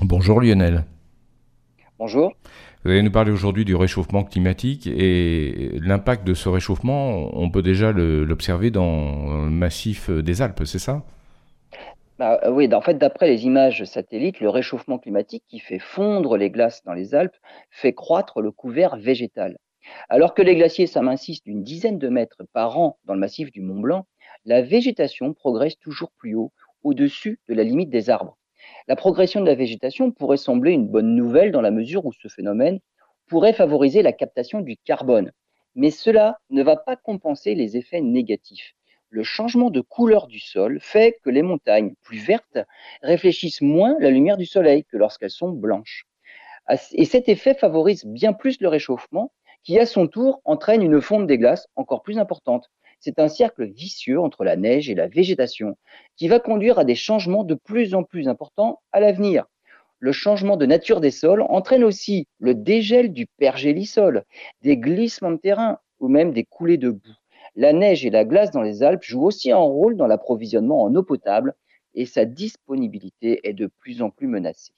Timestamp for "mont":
23.62-23.80